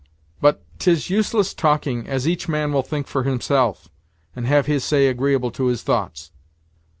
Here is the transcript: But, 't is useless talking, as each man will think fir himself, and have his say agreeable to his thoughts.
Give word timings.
But, 0.41 0.63
't 0.79 0.91
is 0.91 1.11
useless 1.11 1.53
talking, 1.53 2.07
as 2.07 2.27
each 2.27 2.47
man 2.49 2.73
will 2.73 2.81
think 2.81 3.05
fir 3.05 3.21
himself, 3.21 3.87
and 4.35 4.47
have 4.47 4.65
his 4.65 4.83
say 4.83 5.07
agreeable 5.07 5.51
to 5.51 5.67
his 5.67 5.83
thoughts. 5.83 6.31